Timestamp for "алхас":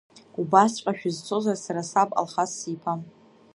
2.19-2.51